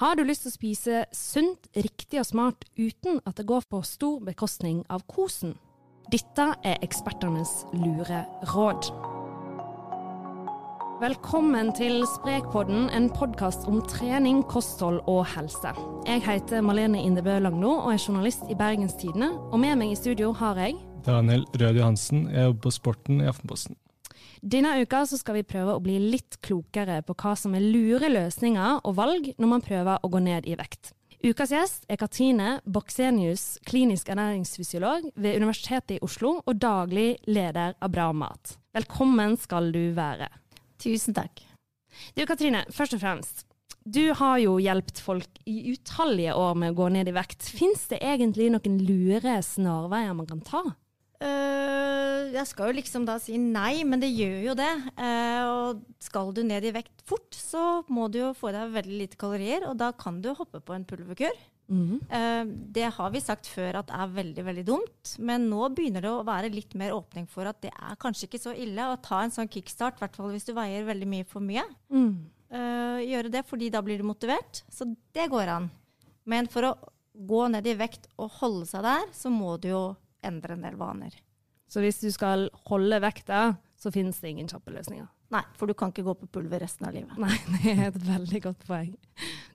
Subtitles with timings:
[0.00, 3.82] Har du lyst til å spise sunt, riktig og smart uten at det går på
[3.84, 5.58] stor bekostning av kosen?
[6.08, 8.88] Dette er ekspertenes lure råd.
[11.02, 15.74] Velkommen til Sprekpodden, en podkast om trening, kosthold og helse.
[16.08, 19.34] Jeg heter Malene Indebø Langno og er journalist i Bergens Tidende.
[19.52, 22.24] Og med meg i studio har jeg Daniel Rød Johansen.
[22.32, 23.76] Jeg jobber på Sporten i Aftenposten.
[24.40, 28.08] Denne uka så skal vi prøve å bli litt klokere på hva som er lure
[28.12, 30.94] løsninger og valg når man prøver å gå ned i vekt.
[31.20, 37.92] Ukas gjest er Katrine Boksenius, klinisk ernæringsfysiolog ved Universitetet i Oslo og daglig leder av
[37.92, 38.54] Bra mat.
[38.72, 40.30] Velkommen skal du være.
[40.80, 41.42] Tusen takk.
[42.16, 43.44] Du Katrine, først og fremst.
[43.84, 47.44] Du har jo hjulpet folk i utallige år med å gå ned i vekt.
[47.52, 50.62] Fins det egentlig noen lure snarveier man kan ta?
[51.20, 54.70] Uh, jeg skal jo liksom da si nei, men det gjør jo det.
[54.96, 58.74] Uh, og skal du ned i vekt fort, så må du jo få i deg
[58.78, 61.36] veldig lite kalorier, og da kan du hoppe på en pulverkur.
[61.70, 62.00] Mm.
[62.08, 66.14] Uh, det har vi sagt før at er veldig, veldig dumt, men nå begynner det
[66.14, 69.20] å være litt mer åpning for at det er kanskje ikke så ille å ta
[69.22, 71.66] en sånn kickstart, i hvert fall hvis du veier veldig mye for mye.
[71.92, 72.14] Mm.
[73.04, 74.64] gjøre det, fordi da blir du motivert.
[74.72, 75.68] Så det går an.
[76.26, 76.76] Men for å
[77.12, 79.84] gå ned i vekt og holde seg der, så må du jo
[80.26, 81.16] endre en del vaner.
[81.70, 85.06] Så hvis du skal holde vekta, så finnes det ingen kjappe løsninger?
[85.30, 87.14] Nei, for du kan ikke gå på pulver resten av livet.
[87.22, 88.90] Nei, det er et veldig godt poeng.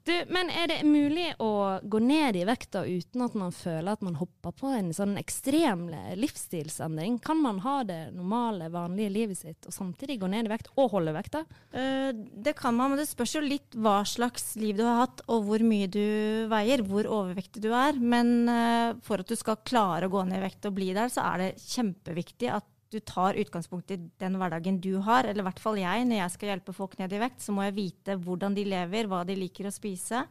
[0.06, 4.04] Du, men er det mulig å gå ned i vekta uten at man føler at
[4.06, 5.88] man hopper på en sånn ekstrem
[6.22, 7.18] livsstilsendring?
[7.26, 10.92] Kan man ha det normale, vanlige livet sitt og samtidig gå ned i vekt og
[10.94, 11.42] holde vekta?
[11.74, 15.26] Uh, det kan man, men det spørs jo litt hva slags liv du har hatt
[15.26, 16.06] og hvor mye du
[16.54, 17.98] veier, hvor overvektig du er.
[17.98, 21.10] Men uh, for at du skal klare å gå ned i vekt og bli der,
[21.10, 25.48] så er det kjempeviktig at du tar utgangspunkt i den hverdagen du har, eller i
[25.48, 28.18] hvert fall jeg, når jeg skal hjelpe folk ned i vekt, så må jeg vite
[28.22, 30.22] hvordan de lever, hva de liker å spise,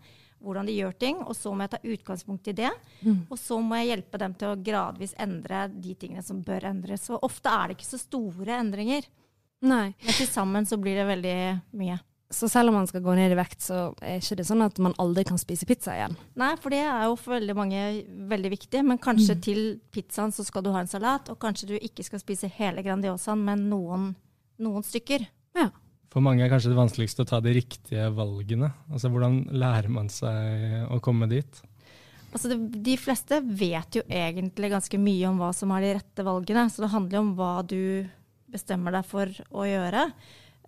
[0.45, 2.71] hvordan de gjør ting, og så må jeg ta utgangspunkt i det.
[3.03, 3.21] Mm.
[3.33, 7.09] Og så må jeg hjelpe dem til å gradvis endre de tingene som bør endres.
[7.13, 9.09] Og ofte er det ikke så store endringer.
[9.65, 9.87] Nei.
[10.05, 11.39] Men til sammen så blir det veldig
[11.81, 11.97] mye.
[12.35, 14.81] Så selv om man skal gå ned i vekt, så er ikke det sånn at
[14.83, 16.17] man aldri kan spise pizza igjen?
[16.41, 17.85] Nei, for det er jo for veldig mange
[18.33, 18.83] veldig viktig.
[18.87, 19.45] Men kanskje mm.
[19.45, 19.63] til
[19.95, 23.45] pizzaen så skal du ha en salat, og kanskje du ikke skal spise hele Grandiosaen,
[23.47, 24.11] men noen,
[24.63, 25.29] noen stykker.
[25.55, 25.71] Ja.
[26.15, 28.71] For mange er kanskje det vanskeligste å ta de riktige valgene.
[28.91, 31.63] Altså Hvordan lærer man seg å komme dit?
[32.35, 36.27] Altså det, de fleste vet jo egentlig ganske mye om hva som er de rette
[36.27, 36.69] valgene.
[36.71, 37.83] Så det handler jo om hva du
[38.55, 40.09] bestemmer deg for å gjøre.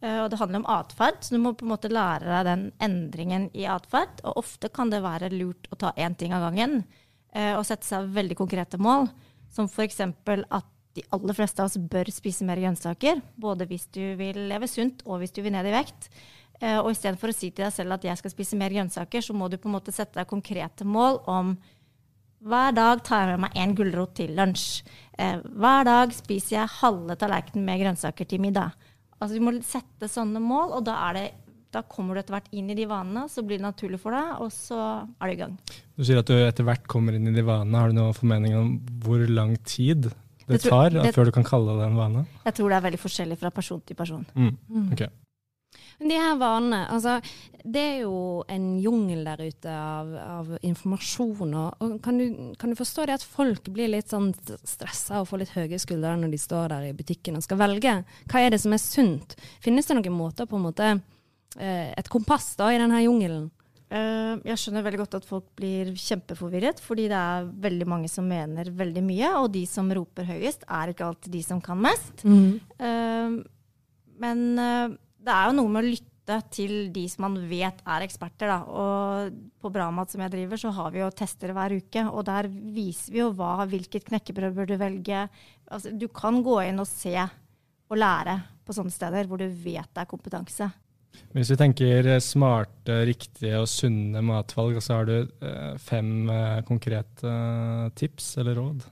[0.04, 2.64] Uh, og det handler om atferd, så du må på en måte lære deg den
[2.84, 4.20] endringen i atferd.
[4.28, 7.88] Og ofte kan det være lurt å ta én ting av gangen uh, og sette
[7.88, 9.08] seg veldig konkrete mål.
[9.52, 10.02] Som f.eks.
[10.04, 13.22] at de aller fleste av oss bør spise mer grønnsaker.
[13.40, 16.10] Både hvis du vil leve sunt og hvis du vil ned i vekt.
[16.60, 19.36] Uh, og istedenfor å si til deg selv at jeg skal spise mer grønnsaker, så
[19.36, 21.56] må du på en måte sette deg konkrete mål om
[22.46, 24.84] hver dag tar jeg med meg én gulrot til lunsj.
[25.16, 28.76] hver dag spiser jeg halve tallerkenen med grønnsaker til middag.
[29.16, 31.30] Altså, du må sette sånne mål, og da, det,
[31.72, 33.26] da kommer du etter hvert inn i de vanene.
[33.32, 35.58] Så blir det naturlig for deg, og så er du i gang.
[35.96, 37.80] Du sier at du etter hvert kommer inn i de vanene.
[37.80, 38.72] Har du noen formening om
[39.04, 40.10] hvor lang tid
[40.46, 42.26] det, tar det, før du kan kalle det en vane?
[42.44, 44.26] Jeg tror det er veldig forskjellig fra person til person.
[44.34, 44.52] Mm.
[44.52, 44.90] mm.
[44.96, 45.12] Okay.
[45.98, 47.20] Men de her vanene, altså
[47.66, 51.54] det er jo en jungel der ute av, av informasjon.
[51.58, 54.30] Og, kan, du, kan, du, forstå det at folk blir litt sånn
[54.62, 57.98] stressa og får litt høye skuldre når de står der i butikken og skal velge?
[58.30, 59.34] Hva er det som er sunt?
[59.64, 63.48] Finnes det noen måter på en måte eh, Et kompass da i denne jungelen?
[63.86, 68.26] Uh, jeg skjønner veldig godt at folk blir kjempeforvirret, fordi det er veldig mange som
[68.26, 72.24] mener veldig mye, og de som roper høyest, er ikke alltid de som kan mest.
[72.26, 72.58] Mm.
[72.82, 73.36] Uh,
[74.18, 74.42] men
[75.26, 78.50] det er jo noe med å lytte til de som man vet er eksperter.
[78.50, 78.58] Da.
[78.66, 82.06] Og på Bramat som jeg driver, så har vi jo tester hver uke.
[82.10, 85.26] Og der viser vi jo hva, hvilket knekkebrød bør du velge.
[85.66, 87.14] Altså, du kan gå inn og se
[87.86, 90.68] og lære på sånne steder hvor du vet det er kompetanse.
[91.32, 97.32] Hvis vi tenker smarte, riktige og sunne matvalg, så har du eh, fem eh, konkrete
[97.96, 98.84] tips eller råd?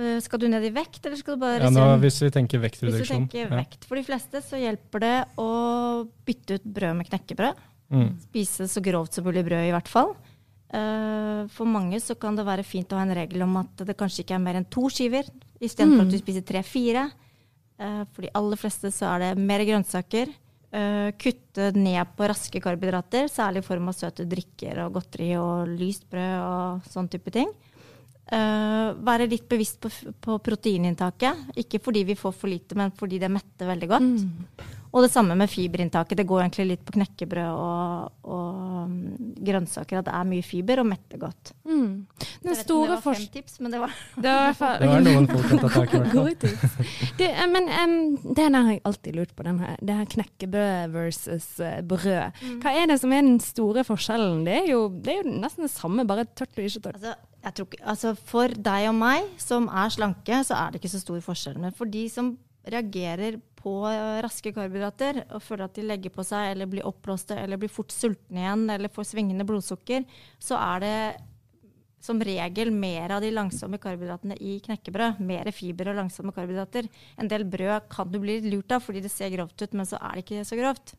[0.00, 2.62] Eh, skal du ned i vekt, eller skal du bare ja, nå, Hvis vi tenker
[2.62, 3.02] vektreduksjon.
[3.02, 3.84] Hvis du tenker vekt.
[3.88, 5.50] For de fleste så hjelper det å
[6.26, 7.64] bytte ut brød med knekkebrød.
[7.90, 8.10] Mm.
[8.28, 10.14] Spise så grovt som mulig brød, i hvert fall.
[10.70, 13.96] Uh, for mange så kan det være fint å ha en regel om at det
[13.98, 15.26] kanskje ikke er mer enn to skiver,
[15.58, 16.04] istedenfor mm.
[16.04, 17.08] at du spiser tre-fire.
[17.80, 20.32] Uh, for de aller fleste så er det mer grønnsaker.
[20.70, 26.04] Kutte ned på raske karbohydrater, særlig i form av søte drikker og godteri og lyst
[26.12, 27.50] brød og sånn type ting.
[28.30, 29.90] Uh, være litt bevisst på,
[30.22, 31.56] på, proteininntaket.
[31.58, 34.12] Ikke fordi vi får for lite, men fordi det metter veldig godt.
[34.20, 34.76] Mm.
[34.90, 36.18] Og det samme med fiberinntaket.
[36.18, 38.94] Det går egentlig litt på knekkebrød og, og um,
[39.38, 41.52] grønnsaker at det er mye fiber og metter godt.
[41.62, 41.92] Mm.
[42.10, 44.24] Den Jeg vet ikke om det store var fem forskjellen tips, men det var Det
[44.26, 46.02] var i hvert fall Det var noen folk som tar tak i.
[46.16, 46.76] Gode tips.
[47.20, 50.94] Det, eh, men um, det har jeg alltid lurt på, den her, det her knekkebrød
[50.96, 52.42] versus eh, brød.
[52.42, 52.60] Mm.
[52.64, 54.42] Hva er det som er den store forskjellen?
[54.48, 56.98] Det er jo, det er jo nesten det samme, bare tørt og ikke tørt.
[56.98, 57.14] Altså,
[57.44, 61.20] ikke, altså For deg og meg som er slanke, så er det ikke så stor
[61.24, 61.58] forskjell.
[61.58, 62.34] Men for de som
[62.68, 67.36] reagerer på eh, raske karbohydrater og føler at de legger på seg eller blir oppblåste
[67.36, 70.04] eller blir fort sultne igjen eller får svingende blodsukker,
[70.40, 70.94] så er det
[72.00, 75.18] som regel mer av de langsomme karbohydratene i knekkebrød.
[75.20, 76.88] Mer fiber og langsomme karbohydrater.
[77.20, 79.98] En del brød kan du bli lurt av fordi det ser grovt ut, men så
[80.00, 80.94] er det ikke så grovt.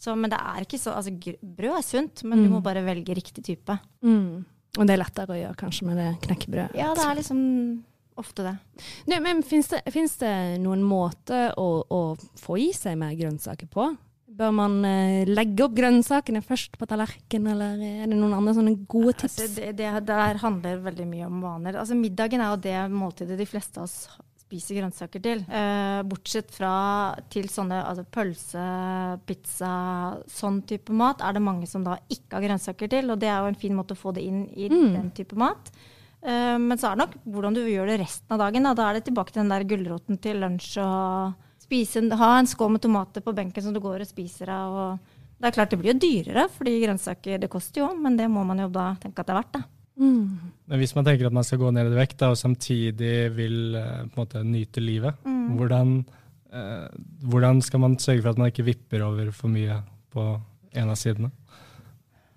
[0.00, 2.52] Så, men det er ikke så, altså, brød er sunt, men du Mm.
[2.56, 3.78] må bare velge riktig type.
[4.02, 4.44] Mm.
[4.78, 6.76] Og det er lettere å gjøre kanskje med det knekkebrødet.
[6.78, 7.40] Ja, det er liksom
[8.20, 8.54] ofte det.
[9.10, 9.82] Nei, men Fins det,
[10.20, 12.00] det noen måte å, å
[12.38, 13.88] få i seg mer grønnsaker på?
[14.40, 18.76] Bør man eh, legge opp grønnsakene først på tallerkenen, eller er det noen andre sånne
[18.88, 19.40] gode tips?
[19.42, 21.80] Altså, det, det der handler veldig mye om vaner.
[21.82, 24.04] Altså, middagen er jo det måltidet de fleste av oss
[24.50, 25.44] spiser grønnsaker til.
[25.46, 28.64] Eh, bortsett fra til sånne altså pølse,
[29.26, 29.70] pizza,
[30.26, 33.10] sånn type mat, er det mange som da ikke har grønnsaker til.
[33.14, 34.92] Og det er jo en fin måte å få det inn i Mm.
[34.96, 35.70] den type mat.
[36.22, 38.62] Eh, men så er det nok hvordan du gjør det resten av dagen.
[38.64, 42.46] Da, da er det tilbake til den der gulroten til lunsj og spise, ha en
[42.46, 44.74] skål med tomater på benken som du går og spiser av.
[44.74, 44.98] Og
[45.40, 48.44] det er klart det blir jo dyrere, fordi grønnsaker det koster jo, men det må
[48.44, 49.52] man jo da tenke at det er verdt.
[49.52, 49.64] det.
[50.00, 50.52] Mm.
[50.70, 53.74] Men hvis man tenker at man skal gå ned i vekt da, og samtidig vil
[53.76, 55.56] eh, på en måte nyte livet, Mm.
[55.58, 55.90] hvordan,
[56.52, 56.88] eh,
[57.26, 60.24] hvordan skal man sørge for at man ikke vipper over for mye på
[60.72, 61.30] en av sidene?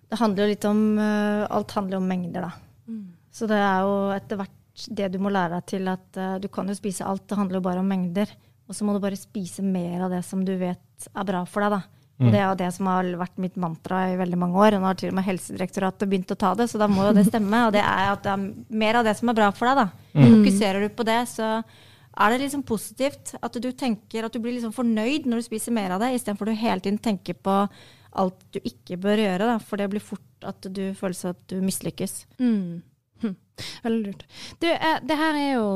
[0.10, 2.52] Det handler jo litt om eh, Alt handler om mengder, da.
[2.88, 3.06] Mm.
[3.34, 4.60] Så det er jo etter hvert
[4.90, 7.60] det du må lære deg til at uh, du kan jo spise alt, det handler
[7.60, 8.30] jo bare om mengder.
[8.68, 11.62] Og så må du bare spise mer av det som du vet er bra for
[11.62, 12.03] deg, da.
[12.20, 12.32] Og Mm.
[12.32, 14.76] det er jo det som har vært mitt mantra i veldig mange år.
[14.76, 17.14] Og nå har til og med Helsedirektoratet begynt å ta det, så da må jo
[17.14, 17.66] det stemme.
[17.68, 19.88] Og det er at det er mer av det som er bra for deg, da.
[20.14, 20.30] Mm.
[20.46, 21.64] Fokuserer du på det, så
[22.16, 25.74] er det liksom positivt at du tenker at du blir liksom fornøyd når du spiser
[25.74, 27.68] mer av det, istedenfor at du hele tiden tenker på
[28.16, 29.40] alt du ikke bør gjøre.
[29.50, 32.26] Da, for det blir fort at du føler seg at du mislykkes.
[32.38, 32.84] Mm.
[33.24, 33.36] Hm.
[33.84, 34.24] Veldig lurt.
[34.60, 35.68] Du, eh, det her er jo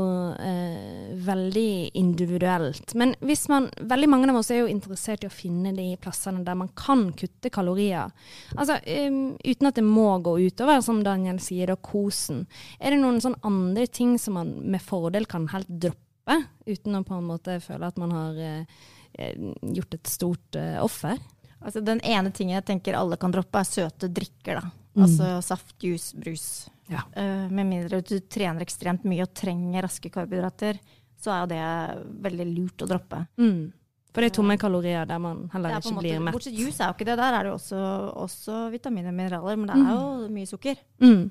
[0.41, 2.93] eh, veldig individuelt.
[2.97, 6.43] Men hvis man, veldig mange av oss er jo interessert i å finne de plassene
[6.47, 8.11] der man kan kutte kalorier.
[8.57, 12.45] Altså, um, uten at det må gå utover, som Daniel sier, da, kosen.
[12.79, 17.05] Er det noen sånn andre ting som man med fordel kan helt droppe, uten å
[17.07, 18.79] på en måte føle at man har eh,
[19.13, 21.21] eh, gjort et stort eh, offer?
[21.61, 24.59] Altså, den ene tingen jeg tenker alle kan droppe, er søte drikker.
[24.59, 24.73] da.
[24.97, 25.05] Mm.
[25.05, 26.47] Altså saft, juice, brus.
[26.91, 27.03] Ja.
[27.11, 30.79] Uh, med mindre du trener ekstremt mye og trenger raske karbohydrater,
[31.17, 33.23] så er jo det veldig lurt å droppe.
[33.41, 33.65] Mm.
[34.13, 36.33] For det er tomme kalorier der man heller ikke måte, blir mett.
[36.33, 37.17] bortsett juice er jo ikke det.
[37.19, 37.81] Der er det jo også,
[38.23, 40.79] også vitaminer og mineraler, men det er jo mye sukker.
[41.03, 41.27] Mm.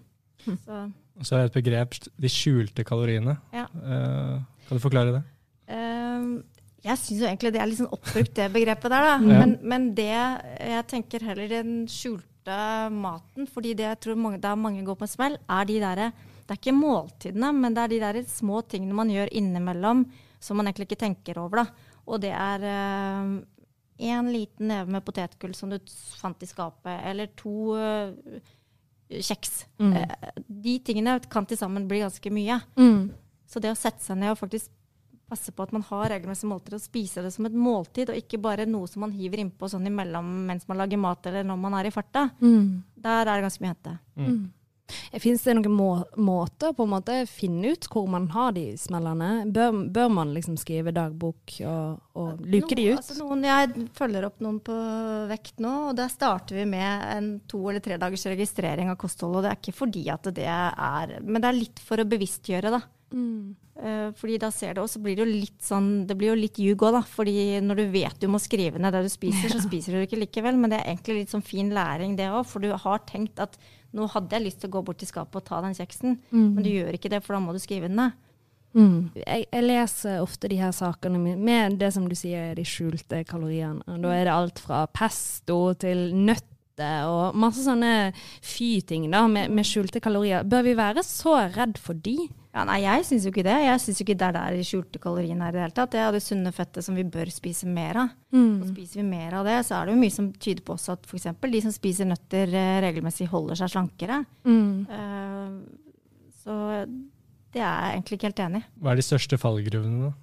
[0.46, 0.82] Så,
[1.26, 3.38] så er det et begrep, de skjulte kaloriene.
[3.56, 3.64] Ja.
[3.74, 5.24] Uh, kan du forklare det?
[5.66, 6.44] Uh,
[6.86, 9.18] jeg syns jo egentlig det er litt sånn oppbrukt, det begrepet der, da.
[9.18, 9.34] Mm.
[9.34, 12.30] Men, men det jeg tenker heller den skjulte
[12.92, 16.12] maten, fordi det jeg tror mange, der mange går på en smell, er de derre
[16.46, 20.04] Det er ikke måltidene, men det er de der små tingene man gjør innimellom
[20.38, 21.90] som man egentlig ikke tenker over, da.
[22.06, 22.62] Og det er
[23.98, 25.78] én liten neve med potetgull som du
[26.20, 28.40] fant i skapet, eller to eh,
[29.08, 29.64] kjeks.
[29.80, 29.92] Mm.
[29.96, 32.60] Eh, de tingene kan til sammen bli ganske mye.
[32.76, 33.08] Mm.
[33.46, 34.72] Så det å sette seg ned og faktisk
[35.28, 38.38] passe på at man har regelmessig måltid og spiser det som et måltid, og ikke
[38.42, 41.74] bare noe som man hiver innpå sånn imellom mens man lager mat, eller når man
[41.80, 42.82] er i farta, Mm.
[42.96, 43.98] der er det ganske mye å hente.
[44.16, 44.44] Mm.
[45.18, 49.50] Fins det noen må måter på en måte finne ut hvor man har de smellene?
[49.50, 53.00] Bør, bør man liksom skrive dagbok og, og luke de ut?
[53.00, 54.76] Altså noen, jeg følger opp noen på
[55.32, 59.40] vekt nå, og der starter vi med en to eller tre dagers registrering av kosthold.
[59.40, 62.70] Og det er ikke fordi at det er Men det er litt for å bevisstgjøre,
[62.78, 62.80] da.
[63.14, 63.54] Mm.
[63.76, 66.38] Eh, fordi da ser det, og så blir det jo litt sånn, det blir jo
[66.40, 67.02] litt ljug òg, da.
[67.06, 70.08] Fordi når du vet du må skrive ned det du spiser, så spiser du det
[70.08, 70.58] ikke likevel.
[70.58, 72.44] Men det er egentlig litt sånn fin læring, det òg.
[72.48, 73.56] For du har tenkt at
[73.96, 76.54] nå hadde jeg lyst til å gå bort til skapet og ta den kjeksen, Mm.
[76.54, 78.12] men du gjør ikke det, for da må du skrive den ned.
[78.76, 79.10] Mm.
[79.16, 82.64] Jeg, jeg leser ofte de her sakene med, med det som du sier er de
[82.68, 83.80] skjulte kaloriene.
[83.88, 86.10] Og Da er det alt fra pesto til
[86.76, 90.44] nøtter og masse sånne fy-ting da, med, med skjulte kalorier.
[90.44, 92.28] Bør vi være så redd for de?
[92.52, 93.56] Ja, nei, jeg syns jo ikke det.
[93.66, 95.92] Jeg syns ikke det er der de skjulte kaloriene er i det hele tatt.
[95.92, 98.14] Det er det sunne fettet som vi bør spise mer av.
[98.32, 98.62] Mm.
[98.62, 100.96] Og spiser vi mer av det, så er det jo mye som tyder på også
[100.96, 101.28] at f.eks.
[101.42, 104.22] de som spiser nøtter eh, regelmessig, holder seg slankere.
[104.48, 104.86] Mm.
[104.88, 106.56] Uh, så
[107.52, 108.70] det er jeg egentlig ikke helt enig i.
[108.80, 110.14] Hva er de største fallgruvene da,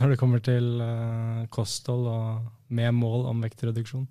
[0.00, 4.06] når det kommer til uh, kosthold og med mål om vektreduksjon?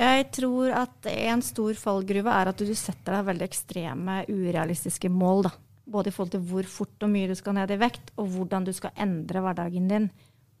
[0.00, 5.44] Jeg tror at en stor fallgruve er at du setter deg veldig ekstreme, urealistiske mål.
[5.44, 5.52] da.
[5.90, 8.64] Både i forhold til hvor fort og mye du skal ned i vekt, og hvordan
[8.64, 10.08] du skal endre hverdagen din.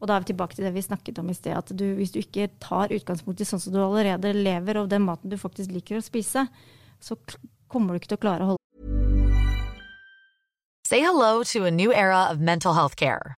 [0.00, 2.12] Og da er vi tilbake til det vi snakket om i sted, at du, hvis
[2.12, 5.72] du ikke tar utgangspunkt i sånn som du allerede lever, og den maten du faktisk
[5.72, 6.44] liker å spise,
[7.00, 7.16] så
[7.68, 8.58] kommer du ikke til å klare å holde
[10.90, 13.39] Say hello to a new era of mental health care.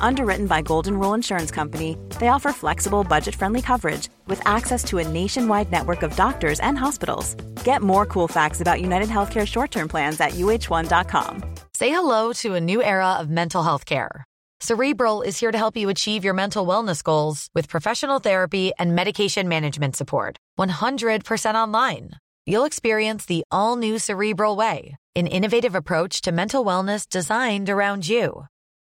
[0.00, 4.98] Underwritten by Golden Rule Insurance Company, they offer flexible, budget friendly coverage with access to
[4.98, 7.34] a nationwide network of doctors and hospitals.
[7.64, 11.44] Get more cool facts about United Healthcare short term plans at uh1.com.
[11.74, 14.24] Say hello to a new era of mental health care.
[14.60, 18.94] Cerebral is here to help you achieve your mental wellness goals with professional therapy and
[18.94, 20.38] medication management support.
[20.58, 22.12] 100% online.
[22.46, 28.08] You'll experience the all new Cerebral Way, an innovative approach to mental wellness designed around
[28.08, 28.46] you.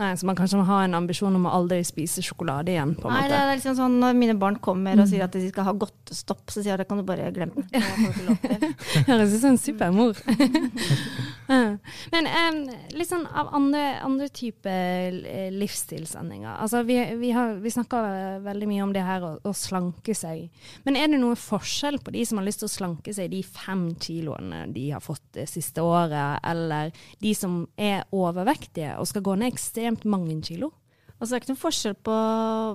[0.00, 3.10] Nei, Så man kanskje må ha en ambisjon om å aldri spise sjokolade igjen, på
[3.10, 5.68] en Nei, det er liksom sånn Når mine barn kommer og sier at de skal
[5.68, 7.66] ha godtestopp, så sier jeg det kan du bare glemme.
[7.68, 8.56] Ikke.
[9.10, 10.20] Høres ut som en supermor.
[12.12, 12.60] Men um,
[12.94, 15.16] litt sånn av andre, andre typer
[15.54, 16.52] livsstilsendinger.
[16.62, 20.46] Altså, vi, vi, har, vi snakker veldig mye om det her å, å slanke seg.
[20.86, 23.42] Men er det noe forskjell på de som har lyst til å slanke seg de
[23.44, 29.24] fem kiloene de har fått det siste året, eller de som er overvektige og skal
[29.26, 30.72] gå ned ekstremt mange kilo?
[31.20, 32.14] Altså, det er ikke noen forskjell på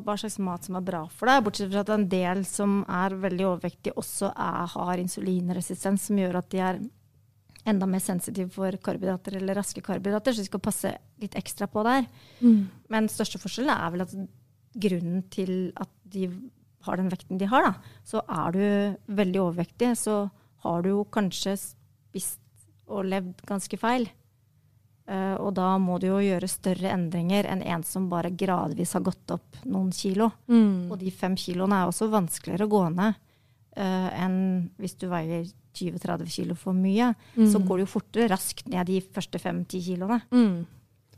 [0.06, 3.16] hva slags mat som er bra for deg, bortsett fra at en del som er
[3.24, 6.82] veldig overvektige, også er, har insulinresistens, som gjør at de er
[7.66, 10.92] enda mer sensitive for karbohydrater eller raske karbohydrater, så de skal passe
[11.24, 12.06] litt ekstra på der.
[12.94, 14.14] Men største forskjellen er vel at
[14.86, 16.28] grunnen til at de
[16.86, 20.28] har den vekten de har, da, så er du veldig overvektig, så
[20.66, 22.42] har du jo kanskje spist
[22.86, 24.06] og levd ganske feil.
[25.08, 29.04] Eh, og da må du jo gjøre større endringer enn en som bare gradvis har
[29.06, 30.32] gått opp noen kilo.
[30.50, 33.14] Og de fem kiloene er også vanskeligere å gå ned
[33.78, 34.38] uh, enn
[34.82, 35.46] hvis du veier
[35.76, 37.12] 20-30 kilo for mye.
[37.36, 40.22] Så går du jo fortere raskt ned de første fem-ti kiloene.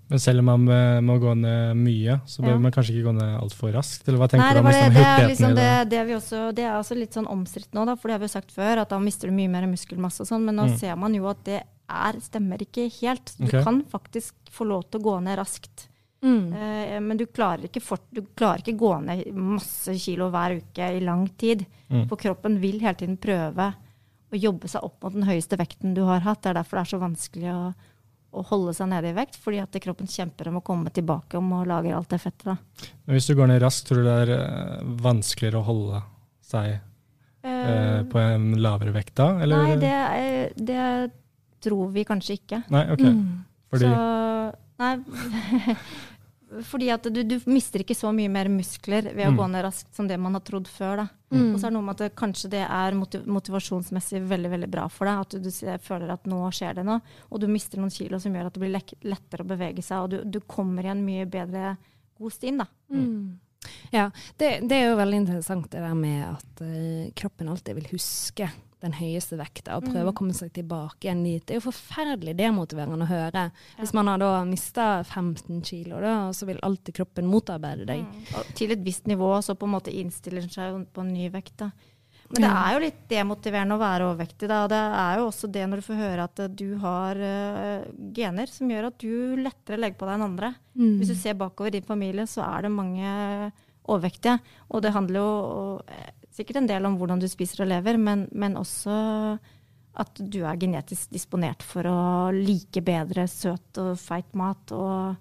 [0.07, 2.59] Men selv om man eh, må gå ned mye, så bør Ja.
[2.63, 4.07] man kanskje ikke gå ned altfor raskt?
[4.07, 5.89] Eller hva tenker Nei, du om det, liksom, det, er hurtigheten liksom det, det?
[5.91, 8.21] det, er vi også, det er også litt sånn omstridt nå, da, for det har
[8.23, 10.67] vi jo sagt før, at da mister du mye mer muskelmasse og sånn, men nå
[10.71, 10.77] Mm.
[10.79, 13.33] ser man jo at det er, stemmer ikke helt.
[13.37, 13.63] Du okay.
[13.63, 15.87] kan faktisk få lov til å gå ned raskt.
[16.21, 16.53] Mm.
[16.53, 20.87] Eh, men du klarer, ikke fort, du klarer ikke gå ned masse kilo hver uke
[20.97, 21.65] i lang tid.
[21.87, 22.07] Mm.
[22.09, 23.71] For kroppen vil hele tiden prøve
[24.27, 26.41] å jobbe seg opp mot den høyeste vekten du har hatt.
[26.43, 27.61] Det er derfor det er så vanskelig å,
[28.33, 31.53] å holde seg nede i vekt, fordi at kroppen kjemper om å komme tilbake om
[31.59, 32.49] å lagre alt det fettet.
[32.49, 32.89] da.
[33.05, 36.03] Men hvis du går ned raskt, tror du det er eh, vanskeligere å holde
[36.47, 36.75] seg
[37.43, 39.31] uh, på en lavere vekt da?
[39.43, 39.63] Eller?
[39.63, 40.81] Nei, det, er- det
[41.63, 42.63] tror vi kanskje ikke.
[42.73, 43.03] Nei, ok.
[43.07, 43.45] Mm.
[43.71, 44.93] Fordi, Så, nei,
[46.63, 49.37] fordi at du, du mister ikke så mye mer muskler ved å Mm.
[49.41, 50.95] gå ned raskt som det man har trodd før.
[51.03, 51.07] da.
[51.33, 51.53] Mm.
[51.53, 54.69] Og så er det noe med at det, kanskje det er motiv motivasjonsmessig veldig veldig
[54.71, 55.19] bra for deg.
[55.25, 57.01] At du, du føler at nå skjer det noe.
[57.29, 58.77] Og du mister noen kilo som gjør at det blir
[59.11, 60.05] lettere å bevege seg.
[60.05, 61.75] Og du, du kommer i en mye bedre
[62.17, 62.65] god stien, da.
[62.93, 63.39] Mm.
[63.91, 64.05] Ja,
[64.39, 68.47] det, det er jo veldig interessant det der med at uh, kroppen alltid vil huske
[68.81, 70.11] den høyeste vekta og prøve Mm.
[70.11, 71.45] å komme seg tilbake igjen dit.
[71.45, 73.51] Det er jo forferdelig demotiverende å høre.
[73.79, 78.05] Hvis man har da mista 15 kilo, da, så vil alltid kroppen motarbeide deg.
[78.37, 81.29] Og til et visst nivå så på en måte innstiller den seg på en ny
[81.29, 81.57] vekt.
[81.57, 81.71] da.
[82.29, 84.47] Men det er jo litt demotiverende å være overvektig.
[84.49, 87.85] da, Det er jo også det når du får høre at eh, du har uh,
[88.13, 90.49] gener som gjør at du lettere legger på deg enn andre.
[90.75, 90.97] Mm.
[90.99, 93.51] Hvis du ser bakover i din familie, så er det mange
[93.87, 94.39] overvektige.
[94.69, 98.27] Og det handler jo eh, sikkert en del om hvordan du spiser og lever, men,
[98.31, 98.93] men også
[99.97, 101.97] at du er genetisk disponert for å
[102.35, 105.15] like bedre søt og feit mat og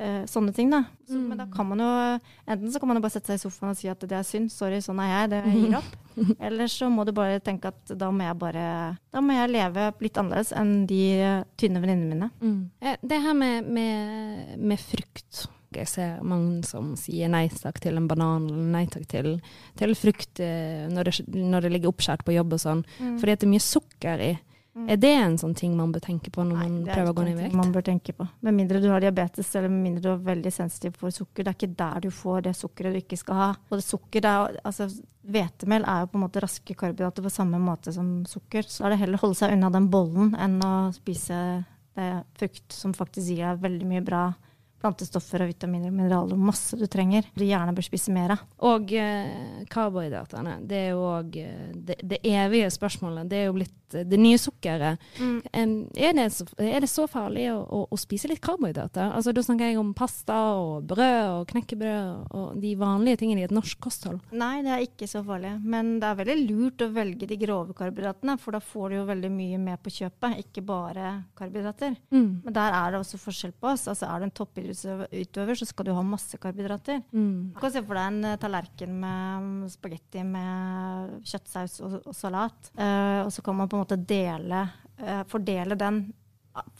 [0.00, 0.70] uh, sånne ting.
[0.72, 0.86] da.
[1.04, 1.88] Så, Men da kan man jo
[2.48, 4.24] enten så kan man jo bare sette seg i sofaen og si at det er
[4.24, 5.92] synd, sorry, sånn er jeg, det gir opp.
[6.48, 8.64] Eller så må du bare tenke at da må jeg bare
[9.12, 11.04] Da må jeg leve litt annerledes enn de
[11.60, 12.30] tynne venninnene mine.
[12.40, 12.58] Mm.
[12.80, 15.44] Eh, Det her med, med, med frukt.
[15.70, 19.36] Jeg ser mange som sier nei takk til en banan, eller nei takk til,
[19.78, 23.42] til frukt eh, når det, når det ligger oppskjært på jobb og sånn, fordi at
[23.42, 24.32] det er mye sukker i.
[24.88, 27.24] Er det en sånn ting man bør tenke på når man er prøver å gå
[27.26, 27.56] ned i vekt?
[27.58, 28.26] Man bør tenke på.
[28.46, 31.42] Med mindre du har diabetes eller med mindre du er veldig sensitiv for sukker.
[31.42, 33.48] Det er ikke der du får det sukkeret du ikke skal ha.
[33.68, 34.86] Og det sukker, det er, altså,
[35.30, 38.66] Hvetemel er jo på en måte raske karbohydrater på samme måte som sukker.
[38.66, 41.40] Så er det heller å holde seg unna den bollen enn å spise
[41.98, 44.22] det frukt som faktisk gir deg veldig mye bra
[44.80, 47.26] plantestoffer og vitaminer og mineraler og masse du trenger.
[47.36, 48.44] Du gjerne bør spise mer av.
[48.70, 50.58] Og eh, karbohydratene.
[50.68, 53.28] Det er jo òg eh, det, det evige spørsmålet.
[53.30, 55.08] Det er jo blitt eh, det nye sukkeret.
[55.20, 55.38] Mm.
[55.94, 59.12] er, det så, er det så farlig å, å, å spise litt karbohydrater?
[59.16, 63.48] Altså, da snakker jeg om pasta og brød og knekkebrød og de vanlige tingene i
[63.48, 64.20] et norsk kosthold.
[64.32, 65.56] Nei, det er ikke så farlig.
[65.60, 69.06] Men det er veldig lurt å velge de grove karbohydratene, for da får du jo
[69.10, 71.96] veldig mye med på kjøpet, ikke bare karbohydrater.
[72.14, 72.30] Mm.
[72.46, 73.86] Men der er det også forskjell på oss.
[73.90, 77.02] Altså Er du en toppidrettsutøver, så skal du ha masse karbohydrater.
[77.12, 77.52] Mm.
[77.54, 82.72] Du kan se for deg en eh, tallerken med spagetti med kjøttsaus og, og salat.
[82.78, 84.64] Uh, og så kan man på en måte dele,
[85.02, 86.04] uh, fordele den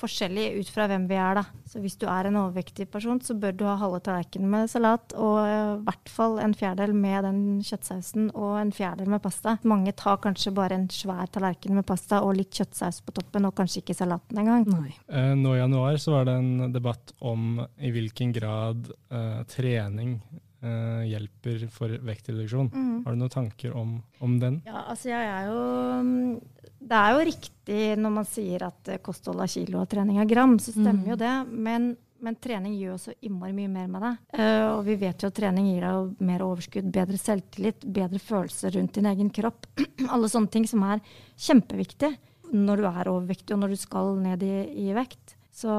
[0.00, 1.38] forskjellig ut fra hvem vi er.
[1.38, 1.44] da.
[1.68, 5.14] Så hvis du er en overvektig person, så bør du ha halve tallerkenen med salat,
[5.14, 9.56] og eh, i hvert fall en fjerdedel med den kjøttsausen, og en fjerdedel med pasta.
[9.70, 13.56] Mange tar kanskje bare en svær tallerken med pasta og litt kjøttsaus på toppen, og
[13.58, 14.66] kanskje ikke salaten engang.
[14.70, 14.94] Nei.
[15.08, 20.18] eh, nå i januar så var det en debatt om i hvilken grad eh, trening
[20.62, 22.70] eh, hjelper for vektreduksjon.
[23.04, 24.60] Har du noen tanker om, om den?
[24.68, 25.64] Ja, altså jeg er jo
[26.04, 26.36] mm,
[26.80, 30.30] Det er jo riktig når man sier at eh, kosthold er kilo og trening er
[30.30, 31.34] gram, så stemmer jo det.
[31.50, 34.22] Men, men trening gjør så innmari mye mer med deg.
[34.36, 38.76] Uh, og vi vet jo at trening gir deg mer overskudd, bedre selvtillit, bedre følelser
[38.76, 39.68] rundt din egen kropp.
[40.12, 41.04] Alle sånne ting som er
[41.40, 42.14] kjempeviktig
[42.50, 44.54] når du er overvektig og når du skal ned i,
[44.88, 45.36] i vekt.
[45.54, 45.70] Så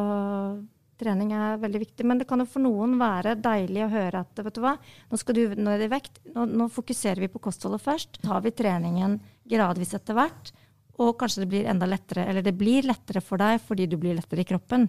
[1.01, 2.07] trening er veldig viktig.
[2.07, 4.77] Men det kan jo for noen være deilig å høre at vet du hva,
[5.11, 6.21] nå skal du ned i vekt.
[6.35, 8.21] Nå, nå fokuserer vi på kostholdet først.
[8.23, 9.19] Tar vi treningen
[9.51, 10.53] gradvis etter hvert.
[11.01, 14.15] Og kanskje det blir enda lettere, eller det blir lettere for deg fordi du blir
[14.17, 14.87] lettere i kroppen.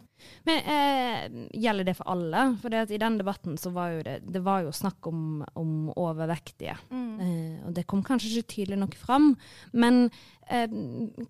[0.49, 1.23] Men eh,
[1.63, 2.45] gjelder det for alle?
[2.61, 6.77] For i den debatten så var jo det, det var jo snakk om, om overvektige.
[6.93, 9.31] Eh, og det kom kanskje ikke tydelig nok fram.
[9.73, 10.05] Men
[10.49, 10.67] eh,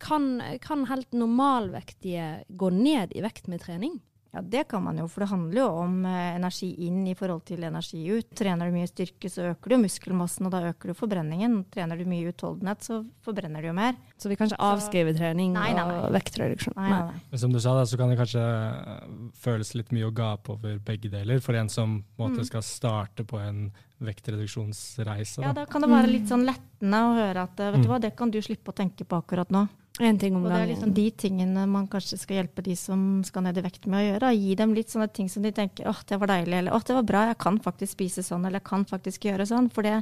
[0.03, 0.33] kan,
[0.65, 4.01] kan helt normalvektige gå ned i vekt med trening?
[4.33, 7.43] Ja, det kan man jo, for det handler jo om eh, energi inn i forhold
[7.51, 8.31] til energi ut.
[8.39, 11.59] Trener du mye styrke, så øker du muskelmassen, og da øker du forbrenningen.
[11.75, 13.99] Trener du mye utholdenhet, så forbrenner du jo mer.
[14.17, 15.99] Så vi kan ikke avskrive trening Nei, nei, nei.
[16.07, 16.79] og vektreduksjon?
[16.81, 17.21] Nei, nei, nei.
[17.35, 19.05] Men Som du sa, da, så kan det kanskje eh,
[19.45, 22.65] føles litt mye å gape over begge deler for en som på en måte skal
[22.65, 23.67] starte på en
[24.03, 25.43] vektreduksjonsreise.
[25.45, 25.61] Ja, Da.
[25.61, 28.17] da kan det være litt sånn lettende å høre at eh, vet du hva, det
[28.17, 29.67] kan du slippe å tenke på akkurat nå.
[30.01, 33.21] En ting om Og det er liksom de tingene man kanskje skal hjelpe de som
[33.29, 34.31] skal ned i vekt med å gjøre.
[34.39, 36.97] Gi dem litt sånne ting som de tenker åh, det var deilig, eller åh, det
[36.97, 39.69] var bra, jeg kan faktisk spise sånn, eller jeg kan faktisk gjøre sånn.
[39.75, 39.99] For det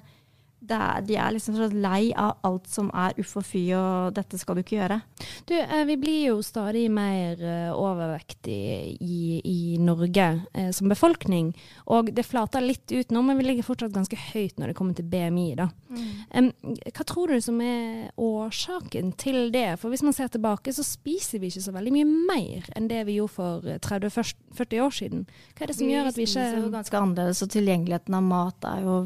[0.68, 4.38] er, de er liksom så lei av alt som er uff og fy, og dette
[4.40, 5.00] skal du ikke gjøre.
[5.48, 11.52] Du, eh, vi blir jo stadig mer overvektig overvektige i, i Norge eh, som befolkning.
[11.86, 14.94] Og det flater litt ut nå, men vi ligger fortsatt ganske høyt når det kommer
[14.94, 15.54] til BMI.
[15.56, 15.68] da.
[16.30, 19.78] Em, hva tror du som er årsaken til det?
[19.80, 23.04] For hvis man ser tilbake, så spiser vi ikke så veldig mye mer enn det
[23.08, 25.26] vi gjorde for eh, 30-40 år siden.
[25.56, 28.18] Hva er det som gjør at vi ikke Vi spiser jo ganske annerledes, og tilgjengeligheten
[28.18, 28.98] av mat er jo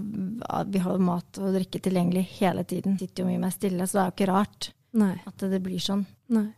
[0.75, 2.99] Vi har jo mat og drikke tilgjengelig hele tiden.
[3.01, 5.15] Sitter jo mye mer stille, så det er jo ikke rart Nei.
[5.27, 6.05] at det blir sånn.
[6.35, 6.51] Nei.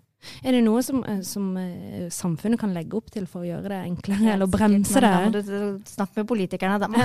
[0.42, 3.70] Er det noe som, eh, som eh, samfunnet kan legge opp til for å gjøre
[3.70, 5.12] det enklere, eller å bremse det?
[5.12, 6.88] Da må du snakke med politikerne, da.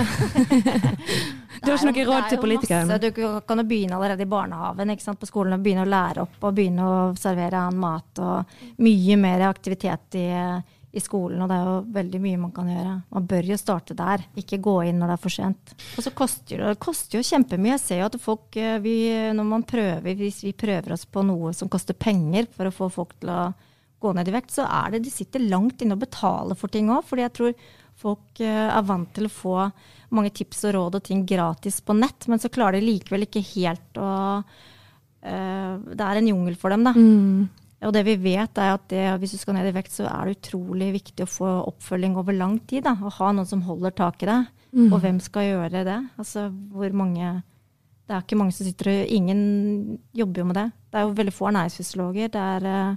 [1.62, 2.98] Du har ikke noe råd til politikerne?
[2.98, 6.56] Du kan jo begynne allerede i barnehagen på skolen og begynne å lære opp og
[6.56, 10.26] begynne å servere annen mat og mye mer aktivitet i,
[10.92, 11.40] i skolen.
[11.40, 12.94] Og det er jo veldig mye man kan gjøre.
[13.16, 15.74] Man bør jo starte der, ikke gå inn når det er for sent.
[15.96, 17.74] Og så koster det, det koster jo kjempemye.
[17.74, 18.96] Jeg ser jo at folk, eh, vi,
[19.36, 22.90] når man prøver, hvis vi prøver oss på noe som koster penger for å få
[22.92, 23.44] folk til å
[24.02, 26.90] gå ned i vekt, så er det de sitter langt inne og betaler for ting
[26.92, 27.06] òg.
[27.08, 27.56] Fordi jeg tror
[28.02, 29.56] folk eh, er vant til å få
[30.12, 33.44] mange tips og råd og ting gratis på nett, men så klarer de likevel ikke
[33.54, 34.12] helt å
[35.24, 36.92] eh, Det er en jungel for dem, da.
[36.92, 37.61] Mm.
[37.82, 40.28] Og det vi vet er at det, hvis du skal ned i vekt, så er
[40.28, 42.84] det utrolig viktig å få oppfølging over lang tid.
[42.86, 42.94] Da.
[42.94, 44.50] Å ha noen som holder tak i deg.
[44.88, 45.98] Og hvem skal gjøre det?
[46.16, 47.42] Altså hvor mange
[48.08, 50.68] Det er ikke mange som sitter og Ingen jobber jo med det.
[50.90, 52.30] Det er jo veldig få ernæringsfysiologer.
[52.32, 52.96] Det er, eh,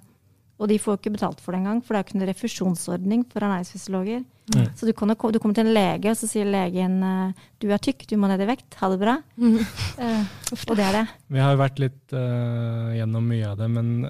[0.56, 2.30] og de får jo ikke betalt for det engang, for det er jo ikke noen
[2.32, 4.24] refusjonsordning for ernæringsfysiologer.
[4.54, 4.68] Mm.
[4.78, 7.82] Så du, kan, du kommer til en lege, og så sier legen eh, du er
[7.82, 8.78] tykk, du må ned i vekt.
[8.82, 9.18] Ha det bra.
[9.96, 10.24] Eh,
[10.68, 11.04] og det er det.
[11.32, 14.04] Vi har jo vært litt uh, gjennom mye av det, men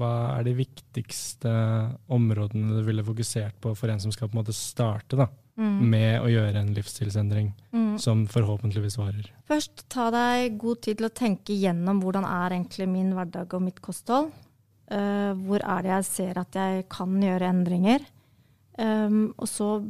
[0.00, 1.50] hva er de viktigste
[2.12, 5.28] områdene du ville fokusert på for en som skal på en måte starte da,
[5.60, 7.52] med å gjøre en livsstilsendring
[8.00, 9.28] som forhåpentligvis varer?
[9.50, 13.66] Først ta deg god tid til å tenke gjennom hvordan er egentlig min hverdag og
[13.68, 14.32] mitt kosthold.
[14.86, 18.04] Eh, hvor er det jeg ser at jeg kan gjøre endringer?
[18.76, 19.80] Um, og så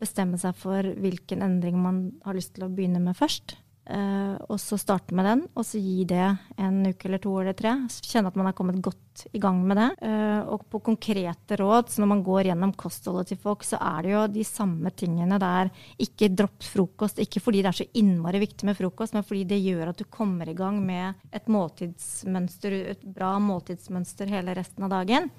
[0.00, 3.58] bestemme seg for hvilken endring man har lyst til å begynne med først.
[3.90, 6.26] Eh, og så starte med den, og så gi det
[6.62, 7.72] en uke eller to eller tre.
[8.06, 9.88] Kjenne at man er kommet godt i gang med det.
[10.06, 14.06] Uh, og på konkrete råd, så når man går gjennom kostholdet til folk, så er
[14.06, 15.72] det jo de samme tingene der.
[16.00, 17.20] Ikke dropp frokost.
[17.22, 20.06] Ikke fordi det er så innmari viktig med frokost, men fordi det gjør at du
[20.08, 25.30] kommer i gang med et måltidsmønster, et bra måltidsmønster hele resten av dagen.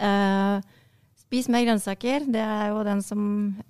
[0.00, 0.70] Eh,
[1.30, 2.24] Spis mer grønnsaker.
[2.26, 3.20] Det er jo den som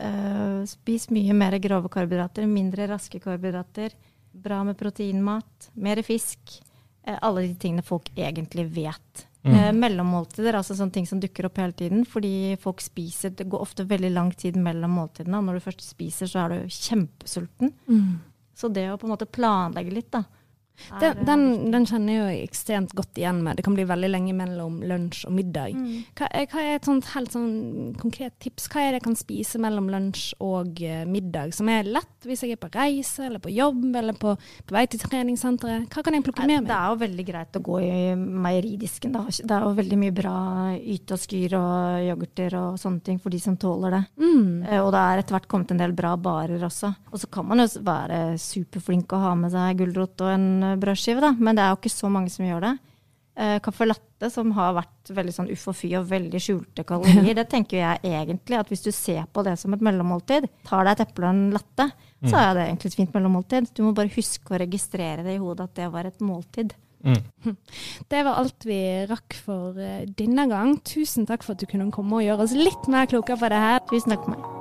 [0.01, 3.93] uh, Spis mye mer grove karbohydrater, mindre raske karbohydrater.
[4.33, 6.55] Bra med proteinmat, mer fisk.
[7.05, 9.27] Uh, alle de tingene folk egentlig vet.
[9.45, 12.09] Eh, mellommåltider, altså sånne ting som dukker opp hele tiden.
[12.09, 15.37] Fordi folk spiser Det går ofte veldig lang tid mellom måltidene.
[15.37, 17.73] Og når du først spiser, så er du kjempesulten.
[18.57, 20.25] Så det å på en måte planlegge litt, da.
[20.93, 23.57] Er, Den, den, den kjenner jeg jo ekstremt godt igjen med.
[23.59, 25.75] Det kan bli veldig lenge mellom lunsj og middag.
[25.77, 26.05] Mm.
[26.19, 27.51] Hva, hva er et sånt helt sånn
[28.01, 28.69] konkret tips?
[28.73, 32.45] Hva er det jeg kan spise mellom lunsj og eh, middag, som er lett hvis
[32.45, 35.89] jeg er på reise eller på jobb eller på, på vei til treningssenteret?
[35.93, 39.15] Hva kan jeg plukke med Det er jo veldig greit å gå i meieridisken.
[39.15, 39.25] Da.
[39.31, 40.35] Det er jo veldig mye bra
[40.79, 44.03] yte og skyr og yoghurter og sånne ting for de som tåler det.
[44.21, 44.63] Mm.
[44.67, 46.93] Eh, Og det er etter hvert kommet en del bra barer også.
[47.13, 50.49] Og så kan man jo være superflink og ha med seg gulrot og en
[50.81, 51.33] brødskive, da.
[51.39, 52.73] Men det er jo ikke så mange som gjør det.
[53.41, 57.33] Eh, Caffè latte, som har vært veldig sånn uff og fy og veldig skjulte kalorier,
[57.39, 60.93] det tenker jeg egentlig at hvis du ser på det som et mellommåltid, tar deg
[60.99, 61.89] et eple og en latte,
[62.21, 63.73] så er det egentlig et fint mellommåltid.
[63.73, 66.77] Du må bare huske å registrere det i hodet at det var et måltid.
[67.01, 67.17] Mm.
[68.13, 70.77] Det var alt vi rakk for eh, denne gang.
[70.85, 73.67] Tusen takk for at du kunne komme og gjøre oss litt mer klokere på det
[73.69, 73.85] her.
[73.89, 74.60] Tusen takk for meg.